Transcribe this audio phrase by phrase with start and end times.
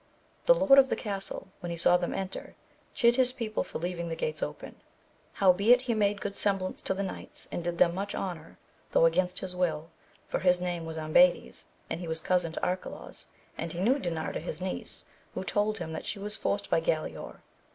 [0.47, 2.55] The lord of the castle, when he saw them enter,
[2.95, 4.77] chid his people for leaving the gates open;
[5.33, 8.57] howbeit he made good sem blance to the knights and did them much honour,
[8.93, 9.91] though against his will,
[10.27, 13.27] for his name was Ambades, and he was cousin to Arcalaus,
[13.59, 17.41] and he knew Dinarda his niece, who told him that she was forced by Galaor.